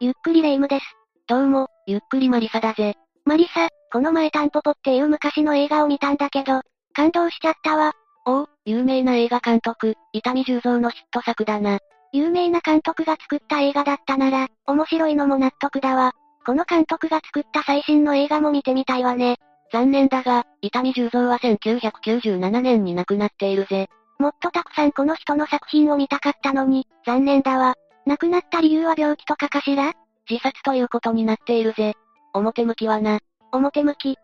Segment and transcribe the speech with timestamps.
[0.00, 0.84] ゆっくりレ夢ムです。
[1.26, 2.94] どうも、ゆっくりマリサだぜ。
[3.24, 6.60] マリサ、この前タンポポっていう昔の映画を見たんだけど、
[6.92, 7.94] 感動しちゃったわ。
[8.24, 11.80] おお、有名な映画監督、伊丹十三のヒット作だな。
[12.12, 16.12] 有名な監督が作った映画だったなら、面白いのも納得だわ。
[16.46, 19.38] この監督が作った最新の映画も見てみたいわね。
[19.72, 23.88] 残念だが、伊丹十三は1997年に亡くなっているぜ。
[24.20, 27.74] もっとたくさんこの人の作品を見たかったのに、残念だわ。
[28.08, 29.92] 亡くなった理由は病気とかかしら？
[30.30, 31.92] 自殺ということになっているぜ。
[32.32, 33.20] 表向きはな。
[33.52, 34.16] 表向き。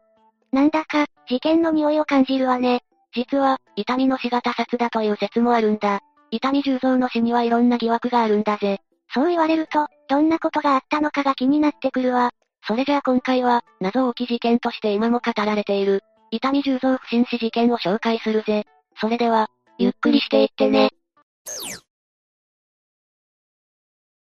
[0.53, 2.81] なんだか、事件の匂いを感じるわね。
[3.15, 6.01] 実は、伊丹の死が他殺だという説もあるんだ。
[6.31, 8.79] 伊丹十三の死にはいろんな疑惑があるんだぜ。
[9.13, 12.31] そう言われると、どんなことがあったのかが気になってくるわ。
[12.67, 18.65] それじゃあ今回は、謎多き事件として今も語られている、伊丹十三不審死事件を紹介するぜ。
[18.99, 20.89] それでは、ゆっくりしていってね。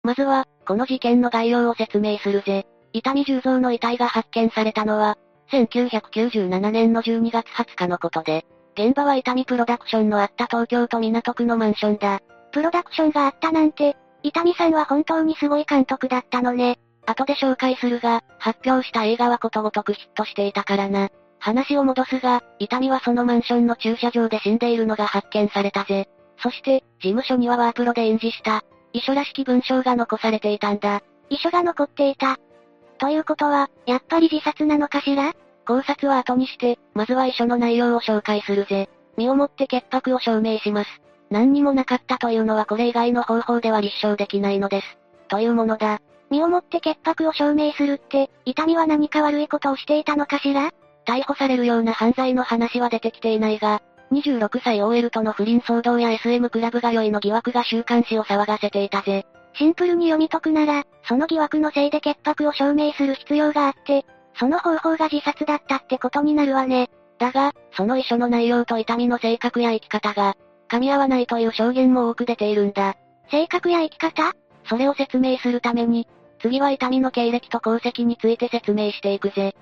[0.06, 2.65] まずは、この事件の概要を説明するぜ。
[2.92, 5.18] 伊丹十三の遺体が発見されたのは、
[5.51, 12.21] 1997年の12月20日のことで、現場は伊丹プロダクションのあった東京都港区のマンションだ。
[12.52, 16.79] プロダクションがあったなんて、伊丹さんは本当にすごい監督だったのね。
[17.04, 21.09] 後で紹介するが、発表した映画はことごとくヒットしていたからな。
[21.41, 26.09] 話を戻すが、伊丹はそのマンションの駐車場で死んでいるのが発見されたぜ。
[26.38, 28.63] そして、事務所にはワープロで印字した、
[28.96, 31.02] 遺書らしき文章が残されていたんだ。
[31.28, 32.38] 遺書が残っていた。
[32.96, 35.34] ということは、やっぱり自殺なのかしら？
[35.66, 38.88] 考察は後にして、まずは遺書の内容を紹介するぜ。
[39.18, 41.02] 身をもって潔白を証明します。
[41.28, 44.98] 何にもなかったというのはこれ以外の方法では立証できないのです。
[45.28, 46.00] というものだ。
[46.30, 50.70] 身をもって潔白を証明するって、痛みは何か悪いことをしていたのかしら？
[51.04, 59.26] 逮捕されるような犯罪の話は出てきていないが、26歳 OL との不倫騒動や SM クラブ通いの疑惑が週刊誌を騒がせていたぜ。
[59.54, 64.04] シンプルに読み解くなら、その疑惑のせいで潔白を証明する必要があって、
[64.38, 66.91] その方法が自殺だったってことになるわね。
[67.19, 70.36] だが、その遺書の内容と痛みの性格や生き方が、
[70.69, 72.97] 噛み合わないという証言も多く出ているんだ。
[73.30, 74.32] 性格や生き方？
[74.69, 76.06] それを説明するために、
[76.41, 79.56] 次は痛みの経歴と功績について説明していくぜ。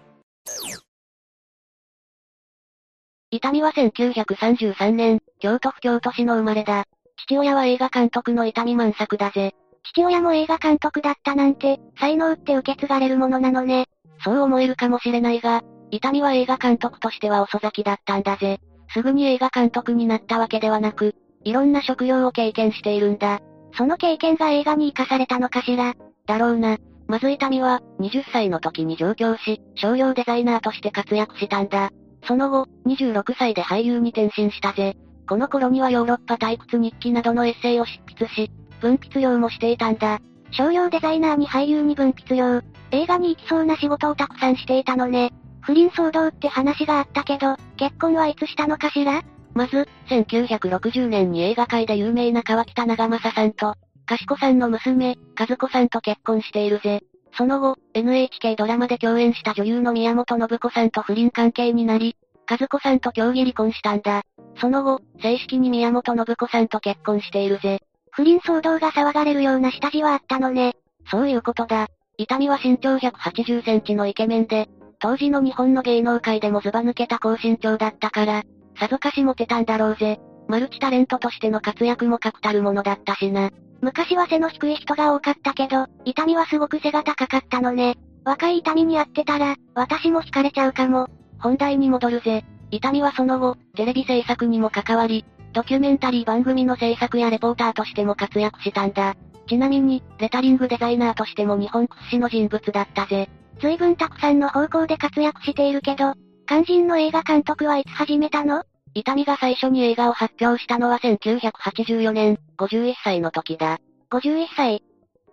[3.34, 6.84] 痛みは1933年、京都府京都市の生まれだ。
[7.17, 9.55] 父親は映画監督の痛み満作だぜ。
[9.83, 13.87] 父親も映画監督だったなんて、才能って受け継がれるものなのね。
[14.23, 18.61] そう思えるかもしれないが、痛みは映画監督としては遅咲きだったんだぜ。
[18.93, 23.41] すぐに映画監督になったわけではなく、いろんな職業を経験しているんだ。
[23.77, 25.94] その経験が映画に活かされたのかしら。
[26.27, 26.78] だろうな。
[27.09, 31.91] まず痛みは、20歳の時に上京し、商業デザイナーとして活躍したんだ。
[32.27, 34.97] その後、26歳で俳優に転身したぜ。
[35.29, 40.21] この頃にはヨーロッパ退屈日記などのエッセイを執筆し、文筆用もしていたんだ。
[40.51, 45.33] 商業デザイナーに俳優に文筆用、映画に行きそうな仕事をたくさんしていたのね。
[45.62, 49.23] 不倫騒動って話があったけど、結婚はいつしたのかしら？
[49.55, 53.75] まず、1960年に映画界で有名な川北長政さんと、
[54.06, 57.03] 賢さんの娘、和子さんと結婚しているぜ。
[57.37, 62.17] その後、NHK ドラマで共演した女優の宮本信子さんと不倫関係になり、
[62.49, 64.22] 和子さんと協議離婚したんだ。
[64.61, 67.81] その後、正式に宮本信子さんと結婚しているぜ。
[68.11, 70.75] 不倫騒動が騒がれるような下地はあったのね。
[71.11, 71.89] そういうことだ。
[72.17, 74.69] 痛みは身長180センチのイケメンで、
[75.00, 78.44] 当時の日本の芸能界でもズバ抜けた高身長だったから、
[78.78, 80.21] さぞかしモテたんだろうぜ。
[80.49, 83.50] マルチタレントとしての活躍も確たるものだったしな。
[83.81, 87.97] 昔は背の低い人が多かったけど、痛みはすごく背が高かったのね。
[88.25, 91.09] 若い痛みに会ってたら、私も惹かれちゃうかも。
[91.38, 92.44] 本題に戻るぜ。
[92.71, 99.15] 痛みはその後、テレビ制作にも関わり、ドキュメンタリー番組の制作やレポーターとしても活躍したんだ。
[99.47, 103.28] ちなみに、レタリングデザイナーとしても日本屈指の人物だったぜ。
[103.61, 106.15] 随分たくさんの方向で活躍しているけど、
[106.47, 108.65] 肝心の映画監督はいつ始めたの？
[108.94, 113.81] 痛みが最初に映画を発表したのは1984年、51歳の時だ。
[114.10, 114.82] 51歳。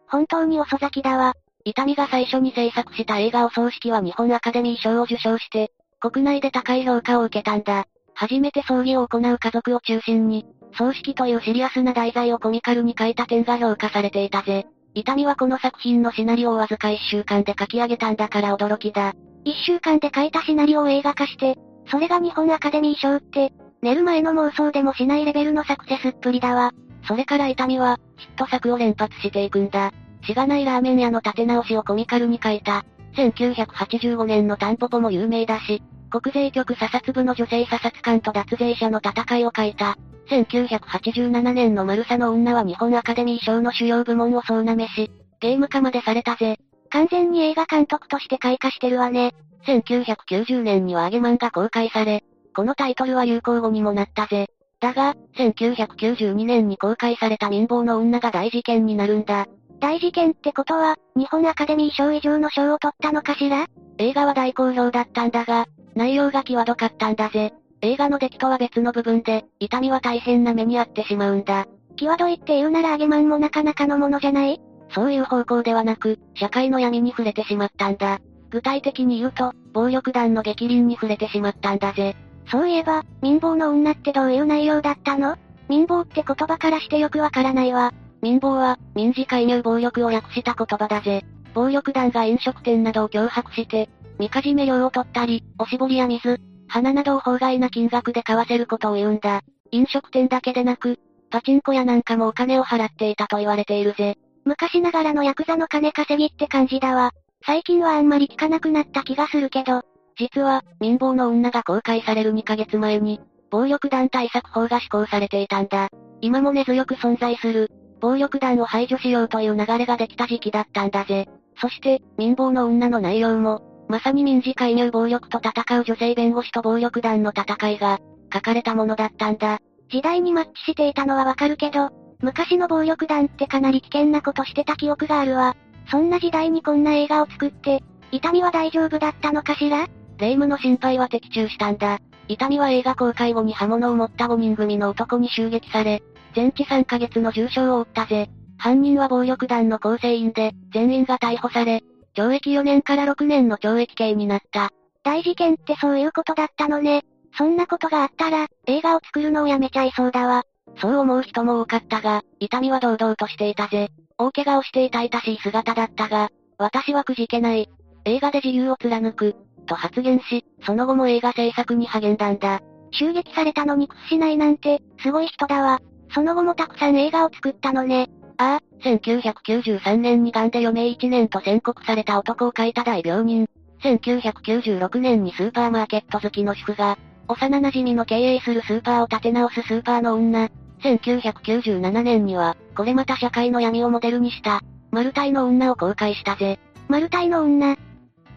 [0.07, 1.33] 本当に遅咲きだわ。
[1.63, 7.85] 痛みが最初に制作した映画お葬式は日本アカデミー賞を受賞して、国内で高い評価を受けたんだ。
[8.15, 10.45] 初めて葬儀を行う家族を中心に、
[10.77, 14.65] 葬式というシリアスな題材をコミカルに書いた点が評価されていたぜ。
[14.93, 19.13] 痛みはこの作品のシナリオをわずか1週間で書き上げたんだから驚きだ。
[19.45, 21.57] 1週間で書いたシナリオを映画化して、
[21.91, 23.51] それが日本アカデミー賞って、
[23.81, 26.71] 寝る前の妄想でもしないレベルのサクセスっぷりだわ。
[27.05, 29.91] それから痛みは、ヒット作を連発していくんだ。
[30.23, 32.85] しがないラーメン屋の立て直しをコミカルに書いた。
[33.15, 39.97] 1985年のタンポポも有名だし、国税局査察部の女性査察官と脱税者の戦いを書いた。
[40.29, 45.11] 1987年のマルサの女は日本アカデミー賞の主要部門を総なめし、
[45.41, 46.57] ゲーム化までされたぜ。
[46.89, 49.33] 完全に映画監督として開花してるわね。
[49.65, 52.23] 1990年には揚げマンが公開され、
[52.55, 54.47] このタイトルは流行語にもなったぜ。
[54.79, 59.47] だが、1992年に公開された民放の女が大事件になるんだ。
[59.79, 63.67] 大事件ってことは、日本アカデミー賞以上の賞を取ったのかしら？
[63.97, 65.65] 映画は大好評だったんだが、
[65.95, 67.53] 内容が際どかったんだぜ。
[67.81, 71.67] 映画の出来とは別の部分で、痛みは大変な目に遭ってしまうんだ。
[71.97, 74.59] 際どいって言うなら揚げマンもなかなかのものじゃない？
[74.93, 78.19] そういう方向ではなく、社会の闇に触れてしまったんだ。
[78.51, 82.15] 具体的に言うと、暴力団の激鱗に触れてしまったんだぜ。
[82.51, 85.37] そういえば、民放の女ってどういう内容だったの？
[85.69, 87.93] 民放って言葉からしてよくわからないわ。
[88.21, 91.23] 民放は、民事介入暴力を訳した言葉だぜ。
[91.53, 93.89] 暴力団が飲食店などを脅迫して、
[94.19, 99.41] みかじめ料を取ったり、おしぼりや水、花などを法外な金額で買わせることを言うんだ。
[99.71, 100.99] 飲食店だけでなく、
[101.29, 104.17] パチンコ屋なんかもお金を払っていたと言われているぜ。
[104.43, 107.11] 昔ながらのヤクザの金稼ぎって感じだわ。
[107.45, 109.81] 最近はあんまり聞かなくなった気がするけど、
[110.17, 115.89] 実は、民放の女が公開される2ヶ月前に、暴力団対策法が施行されていたんだ。
[116.21, 121.27] 今も根強く存在する、暴力団を排除しようという流れができた時期だったんだぜ。
[121.59, 127.99] そして、民放の女の内容も、まさに民事介入暴力と戦う女性弁護士と暴力団の戦いが、
[128.33, 129.59] 書かれたものだったんだ。
[129.89, 131.89] 時代にマッチしていたのはわかるけど、
[132.21, 135.55] 昔の暴力団ってかなり危険なことしてた記憶があるわ。
[135.91, 137.83] そんな時代にこんな映画を作って、
[138.13, 139.87] 痛みは大丈夫だったのかしら？
[140.17, 141.99] 霊夢の心配は的中したんだ。
[142.29, 146.01] 痛みは映画公開後に刃物を持った5人組の男に襲撃され、
[146.33, 148.29] 全治3ヶ月の重傷を負ったぜ。
[148.57, 151.83] 犯人は暴力団の構成員で、全員が逮捕され、
[152.15, 154.69] 懲役4年から6年の懲役刑になった。
[155.03, 157.03] 大事件ってそういうことだったのね。
[157.37, 160.43] そんなことがあったら、映画を作るのをやめちゃいそうだわ。
[160.79, 163.89] そう思う人も多かったが、痛みは堂々としていたぜ。
[164.21, 166.29] 大怪我をしていた痛しい姿だったが、
[166.59, 167.67] 私はくじけない。
[168.05, 169.35] 映画で自由を貫く。
[169.65, 172.61] と発言し、その後も映画制作に励んだんだ。
[172.91, 175.79] 襲撃されたのに屈しないなんて、すごい人だわ。
[176.13, 178.09] その後もたくさん映画を作ったのね。
[178.37, 183.47] ああ、1993年に癌で余命1年と宣告された男を書いた大病人。
[183.81, 190.49] 1996年にスーパーマーケット好きの主婦が、幼馴染の経営するスーパーを立て直すスーパーの女。
[190.83, 194.61] 1997年には、これまた社会の闇をモデルにした、
[194.91, 196.59] マルタイの女を公開したぜ。
[196.87, 197.77] マルタイの女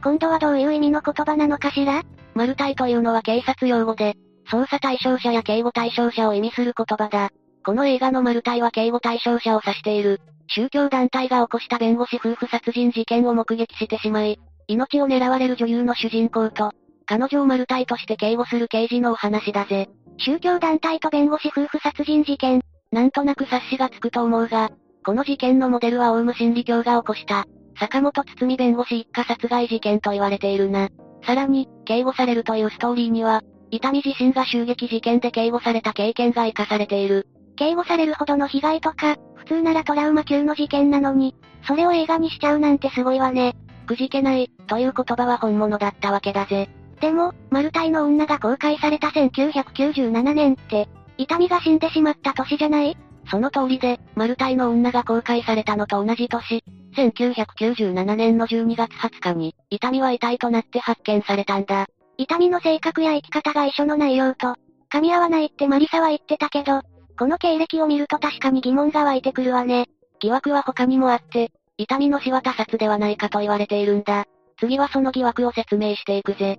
[0.03, 2.03] 今度はどういう意味の言葉なのかしら？
[2.35, 4.15] マルタイというのは警察用語で、
[4.51, 7.31] 捜査対象者や警護対象者を意味する言葉だ。
[7.65, 10.21] この映画のマルタイは警護対象者を指している。
[10.49, 14.39] 宗教団体が起こした弁護士夫婦殺人事件を目撃してしまい、
[14.69, 16.73] 命を狙われる女優の主人公と、
[17.07, 19.89] 彼女をマルタイとして警護する刑事のお話だぜ。
[20.19, 22.63] 宗教団体と弁護士夫婦殺人事件。
[22.93, 24.71] なんとなく察しがつくと思うが、
[25.05, 27.45] この事件のモデルはオウム真理教が起こした、
[27.79, 30.89] 坂本堤弁護士一家殺害事件と言われているな。
[31.27, 37.27] さらに、警護されるというストーリーには、伊丹自身が襲撃事件で警護された経験が活かされている。
[37.57, 41.35] 警護されるほどの被害とか、普通ならトラウマ級の事件なのに、
[41.67, 43.57] それを映画にしちゃうなんてすごいわね。
[43.87, 46.69] くじけない、という言葉は本物だったわけだぜ。
[47.05, 52.97] でも、マルタイの女が公開された1997年って、伊丹が死んでしまった年じゃない？
[53.31, 56.65] その通りで、マルタイの女が公開されたのと同じ年、
[56.97, 61.89] 1997年の12月20日に、伊丹は遺体となって発見されたんだ。
[62.17, 64.55] 伊丹の性格や生き方が一緒の内容と、
[64.91, 66.81] 噛み合わないってマリサは言ってたけど、
[67.19, 69.91] この経歴を見ると確かに疑問が湧いてくるわね。
[70.21, 74.25] 疑惑は他にもあって、伊丹の死は他殺ではないかと言われているんだ。
[74.59, 76.59] 次はその疑惑を説明していくぜ。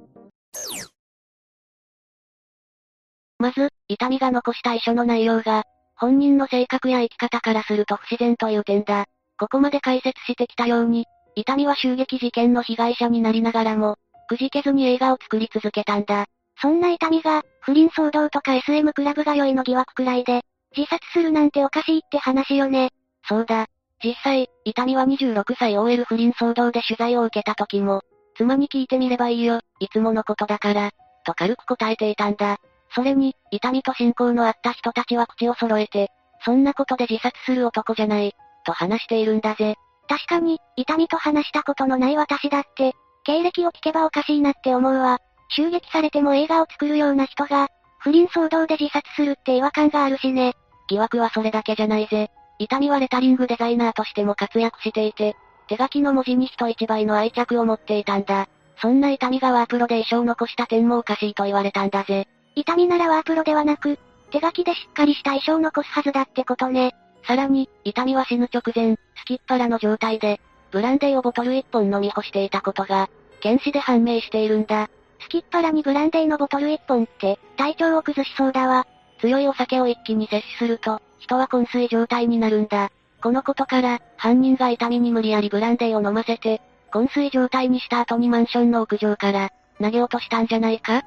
[3.37, 5.63] まず、伊丹が残した遺書の内容が、
[5.95, 9.05] 本人の性格や生き方からすると不自然という点だ。
[9.37, 13.97] ここまで解説してきたように、伊丹は襲撃事件の被害者になりながらも、
[14.27, 16.25] くじけずに映画を作り続けたんだ。
[16.61, 20.41] そんな伊丹が、不倫騒動とか SM クラブが良いの疑惑くらいで、
[20.75, 22.89] 自殺するなんておかしいって話よね。
[23.27, 23.67] そうだ。
[24.03, 28.01] 実際、伊丹は26歳 OL 不倫騒動で取材を受けた時も、
[28.35, 30.91] 妻に聞いてみればいいよ、いつものことだから、
[31.25, 32.57] と軽く答えていたんだ。
[32.93, 36.09] それに、伊丹と親交のあった人たちは口を揃えて、
[36.43, 38.33] そんなことで自殺する男じゃない、
[38.65, 39.75] と話しているんだぜ。
[40.07, 45.19] 確かに、痛みと話したことのない私だって、経歴を聞けばおかしいなって思うわ。
[45.49, 50.53] 襲撃されても映画を作るような人が、不倫騒動で自殺するって違和感があるしね。
[50.87, 52.29] 疑惑はそれだけじゃないぜ。
[52.59, 55.35] 痛みはレタリングデザイナーとしても活躍していて、
[55.67, 58.47] 手書きの文字に人一倍の愛着を持っていたんだ。
[58.81, 62.27] そんな痛みがワープロで遺書を残した点もおかしいと言われたんだぜ。
[62.55, 63.97] 痛みならワープロではなく、
[64.31, 66.93] 手書きでしっかりした遺書を残すはずだってことね。
[67.27, 70.39] さらに、痛みは死ぬ直前、スきっ腹の状態で、
[70.71, 74.89] ブランデーをボトル1本飲み干していたことが、検視で判明しているんだ。
[75.21, 78.85] すきっ腹にブランデーのボトル1本って、体調を崩しそうだわ。
[79.19, 82.91] 強いお酒を一気に摂取すると、人は昏睡状態になるんだ。
[83.25, 89.49] このことから、犯人が痛みに無理やりブランデーを飲ませて、昏睡状態にした後にマンションの屋上から、
[89.81, 91.01] 投げ落としたんじゃないか？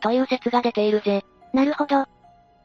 [0.00, 1.24] という説が出ているぜ。
[1.52, 2.06] なるほど。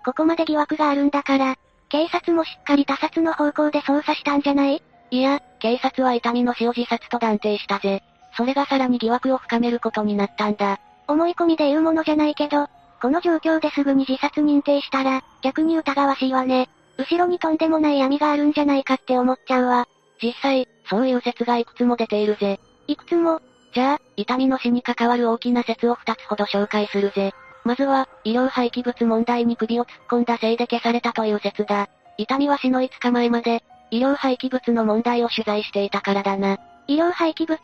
[0.04, 1.58] ここまで疑惑があるんだから、
[1.90, 4.82] 警察もしっかり他殺の方向で捜査したんじゃない？
[5.12, 8.02] いや、警察は痛みの死を自殺と断定したぜ。
[8.36, 10.80] それがさらに疑惑を深めることになったんだ。
[11.08, 12.68] 思い込みで言うものじゃないけど、
[13.00, 16.68] この状況ですぐに自殺認定したら、逆に疑わしいわね。
[16.98, 19.88] 後ろにとんでもない闇があるんじゃないかって思っちゃうわ。
[20.22, 22.60] 実際、そういう説がいくつも出ているぜ。
[22.88, 23.42] いくつも？
[23.74, 27.34] じゃあ、痛みの死に関わる大きな説を2つほど紹介するぜ。
[27.64, 31.88] まずは、医療廃棄物問題に首を突っ込んだせいで消されたという説だ。
[32.18, 36.58] 痛みは死の5日前まで、医療廃棄物の問題を取材していたからだな。
[36.88, 37.60] 医療廃棄物？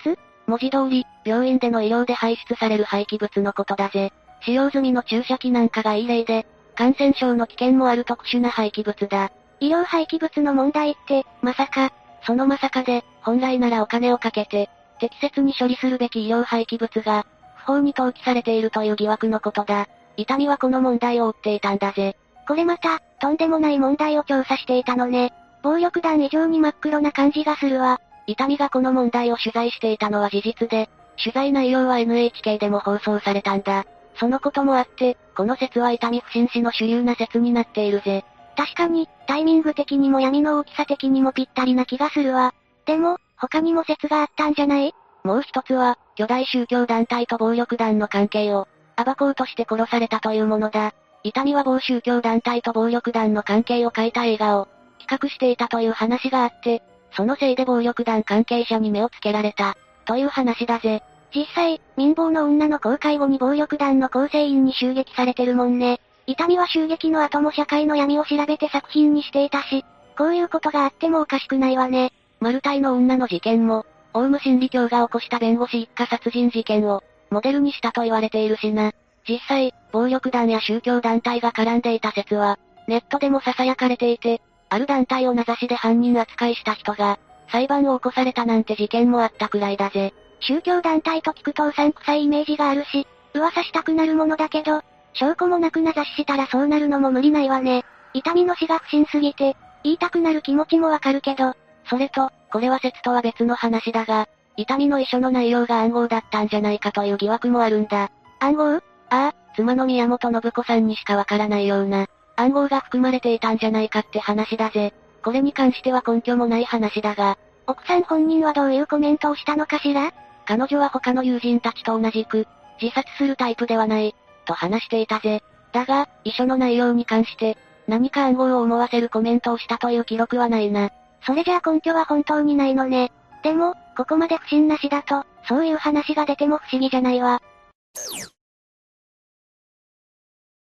[0.45, 4.11] 文字通り、病院での医療で排出される廃棄物のことだぜ。
[4.41, 6.45] 使用済みの注射器なんかがいい例で、
[6.75, 9.31] 感染症の危険もある特殊な廃棄物だ。
[9.59, 11.93] 医療廃棄物の問題って、まさか、
[12.25, 17.25] そのまさかで、本来ならお金をかけて、適切に処理するべき医療廃棄物が、
[17.57, 19.87] 不法に投棄されているという疑惑のことだ。
[20.17, 22.15] 痛みはこの問題を追っていたんだぜ。
[22.47, 25.33] これまた、とんでもない問題を調査していたのね。
[25.61, 28.01] 暴力団以上に真っ黒な感じがするわ。
[28.27, 33.85] 痛みがこの問題を取材していたのは事実で、取材内容は NHK でも放送されたんだ。
[34.15, 38.23] そのこともあって、この説は痛み不審死の主流な説になっているぜ。
[38.55, 42.53] 確かに、タイミング的にも闇の大きさ的にもぴったりな気がするわ。
[42.85, 44.93] でも、他にも説があったんじゃない？
[45.23, 48.67] もう一つは、巨大宗教団体と暴力団の関係を、
[49.03, 50.93] 暴こうとして殺されたというものだ。
[51.23, 54.67] 痛みは某宗教団体と暴力団の関係を書いた映画を、
[54.99, 56.83] 企画していたという話があって、
[57.15, 61.01] そのせいで暴力団関係者に目をつけられた、という話だぜ。
[61.35, 65.99] 実際、民房の女の公開後に暴力団の構成員に襲撃されてるもんね。
[66.27, 69.83] 痛みは襲撃の後も社会の闇を調べて作品にしていたし、
[70.17, 72.13] こういうことがあってもおかしくないわね。
[72.39, 78.91] マルタイの女の事件も、オウム真理教が起こした弁護士一家殺人事件を、モデルにしたと言われているしな。
[79.27, 87.17] 実際、暴力団や宗教団体が絡んでいた説は、ネットでも囁かれていて、ある団体を名指しで犯人扱いした人が、
[87.51, 90.13] 裁判を起こされたなんて事件もあったくらいだぜ。
[90.45, 94.81] 宗教団体と聞くとうさんくさいイメージがあるし、噂したくなるものだけど、
[95.13, 97.85] 証拠もなく名指ししたらそうなるのも無理ないわね。
[98.13, 101.53] 痛みの死が不審すぎて、言いたくなる気持ちもわかるけど、
[101.89, 108.11] それと、これは説とは別の話だが、痛みの遺書の内容が暗号だったんじゃないかという疑惑もあるんだ。
[108.39, 108.75] 暗号？
[108.75, 114.93] ああ、妻の宮本信子さんにしかわからないような、暗号が含まれていたんじゃないかって話だぜ。
[115.23, 120.11] これに関しては根拠もない話だが、奥さん本人はどういうコメントをしたのかしら？
[120.45, 122.47] 彼女は他の友人たちと同じく、
[122.81, 125.43] 自殺するタイプではない、と話していたぜ。
[125.71, 127.57] だが、遺書の内容に関して、
[127.87, 130.91] 何か暗号を思わせるコメントをしたという記録はないな。
[131.25, 133.11] それじゃあ根拠は本当にないのね。
[133.43, 137.41] でも、ここまで不審なしだと、そういう話が出ても不思議じゃないわ。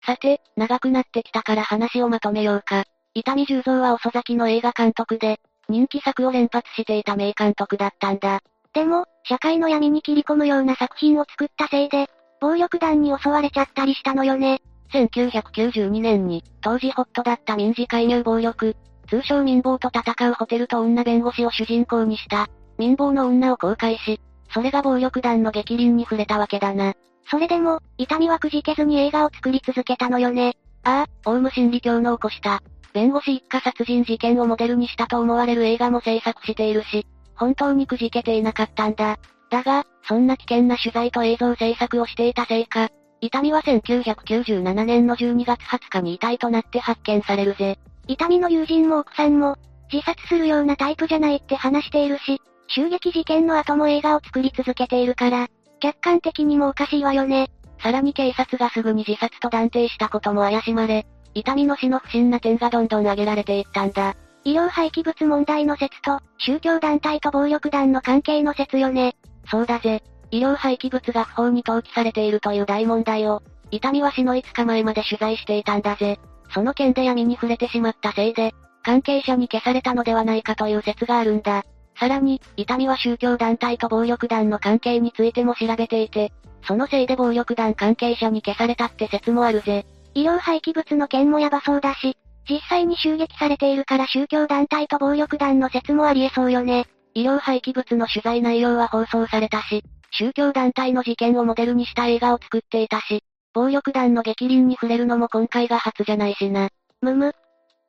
[0.05, 2.85] さて、長くなってきたから話をまとめようか。
[3.15, 8.43] 伊丹十三は遅咲きの映画監督で、人気作を連発していた名監督だったんだ。
[8.75, 12.09] でも、社会の闇に切り込むような作品を作ったせいで、
[12.41, 14.61] 暴力団に襲われちゃったりしたのよね。
[14.93, 18.77] 1992年に、当時ホットだった民事介入暴力、
[19.09, 24.21] 通称民暴と戦うホテルと女弁護士を主人公にした、民暴の女を公開し、
[24.53, 26.95] それが暴力団の激鱗に触れたわけだな。
[27.31, 30.57] それでも、痛みはくじけずに映画を作り続けたのよね。
[30.85, 32.63] ああ、オウム真理教の起こした、
[32.93, 39.19] 弁護士一家殺人事件をモデルにしたと思われる映画も制作しているし、本当にくじけていなかったんだ。
[39.51, 42.89] だが、そんな危険な取材と映像制作をしていたせいか、
[43.21, 47.79] 痛みは1997年の12月20日に遺体となって発見されるぜ。
[48.07, 49.57] 痛みの友人も奥さんも、
[49.93, 55.49] 自殺するようなタイプじゃないって話しているし、襲撃事件の後も映画を作り続けているから、
[55.81, 57.51] 客観的にもおかしいわよね。
[57.83, 64.15] さらに警察がすぐに自殺と断定したことも怪しまれ、痛みの死の不審な点がどんどん挙げられていったんだ。
[64.45, 69.17] 医療廃棄物問題の説と、宗教団体と暴力団の関係の説よね。
[69.51, 70.03] そうだぜ。
[70.31, 76.19] 医療廃棄物が不法に投棄されているという大問題を、痛みは死の5日前まで取材していたんだぜ。
[76.53, 81.65] その件で闇に触れてしまったせいで、関係者に消されたのではないかという説があるんだ。
[81.99, 86.33] さらに、痛みは宗教団体と暴力団の関係についても調べていて、
[86.67, 89.87] そのせいで暴力団関係者に消されたって説もあるぜ。
[90.15, 92.17] 医療廃棄物の件もヤバそうだし、
[92.49, 96.87] 実際に襲撃されているから宗教団体と暴力団の説もあり得そうよね。
[97.15, 103.23] 医療廃棄物の取材内容は放送されたし、宗教団体の事件をモデルにした映画を作っていたし、
[103.55, 106.69] 暴力団の激鱗に触れるのも今回が初じゃないしな。
[107.01, 107.33] むむ。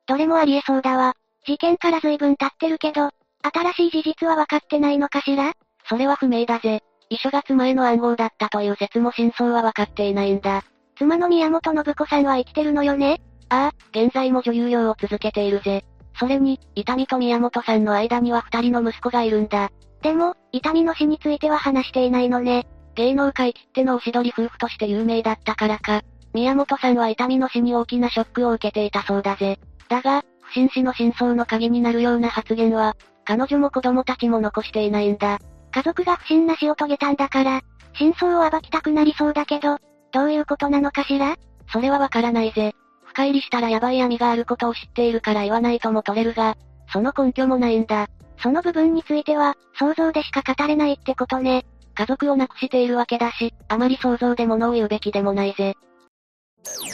[0.06, 1.14] どれもあり得そうだわ。
[1.44, 3.10] 事件から随分経ってるけど、
[3.42, 5.52] 新しい事実は分かってないのかしら？
[5.88, 6.82] それは不明だぜ。
[7.10, 10.64] 遺書が妻への暗号だったという説も真相は分かっていないんだ。
[10.96, 13.20] 妻の宮本信子さんは生きてるのよね？
[13.48, 15.84] ああ、現在も女優業を続けているぜ。
[16.18, 19.70] それに、伊丹と宮本さんの間には二人の息子がいるんだ。
[20.02, 22.66] でも、伊丹の死については話していないのね。
[22.94, 29.58] 芸能界きってのおしどり夫婦として有名だったからか、宮本さんは伊丹の死に大きなショックを受けていたそうだぜ。
[29.88, 35.38] だが、不審死の真相の鍵になるような発言は、彼女も子供たちも残していないんだ。
[35.72, 37.60] 家族が不審な死を遂げたんだから、
[37.94, 39.78] 真相を暴きたくなりそうだけど、
[40.12, 41.36] どういうことなのかしら？
[41.72, 42.74] それはわからないぜ。
[43.16, 46.54] 深入りしたらヤバい闇があることを知っているから言わないとも取れるが、
[46.92, 48.08] その根拠もないんだ。
[48.42, 51.64] その部分については、想像でしか語れないってことね。
[51.94, 55.76] 家族を亡くしているわけだし、あまり想像で物を言うべきでもないぜ。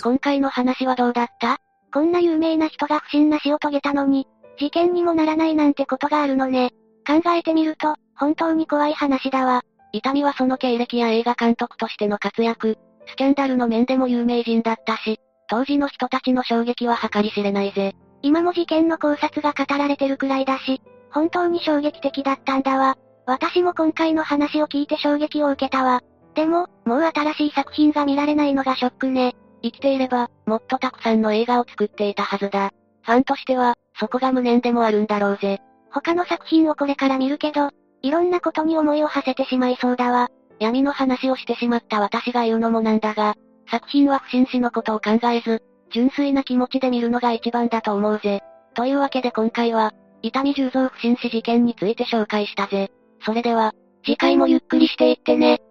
[0.04, 1.56] 今回の話はどうだった？
[1.92, 6.70] こんな有名な人が不審な死を遂げたのに、事件にもならないなんてことがあるのね。
[7.04, 9.62] 考えてみると、本当に怖い話だわ。
[9.92, 15.18] 伊丹はその経歴や映画監督としての活躍、スキャンダルの面でも有名人だったし、
[15.48, 17.94] 当時の人たちの衝撃は計り知れないぜ。
[18.22, 20.80] 今も事件の考察が語られてるくらいだし、
[21.10, 22.96] 本当に衝撃的だったんだわ。
[23.26, 26.02] 私も今回の話を聞いて衝撃を受けたわ。
[26.34, 29.34] でも、もう新しい作品が見られないのがショックね。
[29.62, 32.70] 生きていれば、もっとたくさんの映画を作っていたはずだ。
[33.02, 35.60] ファンとしては、そこが無念でもあるんだろうぜ。
[35.90, 37.70] 他の作品をこれから見るけど、
[38.02, 40.30] いろんなことに思いを馳せてしまいそうだわ。
[40.58, 43.34] 闇の話をしてしまった私が言うのもなんだが、
[43.72, 48.42] 作品は不審死のことを考えず、純粋な気持ちで見るのが一番だと思うぜ。
[48.74, 52.90] というわけで今回は、伊丹十三不審死事件について紹介したぜ。
[53.24, 53.72] それでは、
[54.04, 55.62] 次回もゆっくりしていってね。